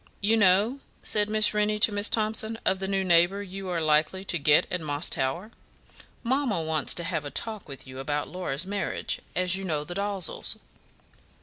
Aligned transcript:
"You 0.19 0.35
know," 0.35 0.79
said 1.03 1.29
Miss 1.29 1.53
Rennie 1.53 1.77
to 1.77 1.91
Miss 1.91 2.09
Thomson, 2.09 2.57
"of 2.65 2.79
the 2.79 2.87
new 2.87 3.03
neighbour 3.03 3.43
you 3.43 3.69
are 3.69 3.79
likely 3.79 4.23
to 4.23 4.39
get 4.39 4.65
at 4.71 4.81
Moss 4.81 5.09
Tower? 5.11 5.51
Mamma 6.23 6.59
wants 6.63 6.95
to 6.95 7.03
have 7.03 7.23
a 7.23 7.29
talk 7.29 7.69
with 7.69 7.85
you 7.85 7.99
about 7.99 8.27
Laura's 8.27 8.65
marriage, 8.65 9.21
as 9.35 9.55
you 9.55 9.63
know 9.63 9.83
the 9.83 9.93
Dalzells." 9.93 10.57